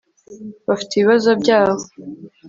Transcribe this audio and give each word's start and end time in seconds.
bafite 0.67 0.91
ibibazo 0.95 1.29
byabo 1.41 1.83